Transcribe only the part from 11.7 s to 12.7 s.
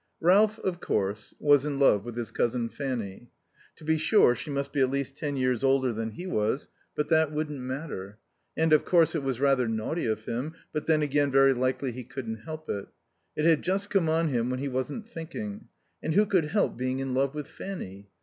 he couldn't help